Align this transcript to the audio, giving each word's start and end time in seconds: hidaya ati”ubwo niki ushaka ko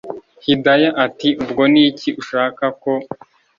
hidaya 0.45 0.89
ati”ubwo 1.05 1.63
niki 1.73 2.09
ushaka 2.21 2.65
ko 2.81 2.91